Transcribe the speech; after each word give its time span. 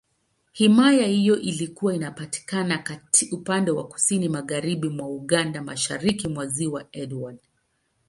Himaya 0.51 1.05
hiyo 1.07 1.39
ilikuwa 1.39 1.95
inapatikana 1.95 2.83
upande 3.31 3.71
wa 3.71 3.87
Kusini 3.87 4.29
Magharibi 4.29 4.89
mwa 4.89 5.07
Uganda, 5.09 5.61
Mashariki 5.63 6.27
mwa 6.27 6.47
Ziwa 6.47 6.85
Edward. 6.91 7.39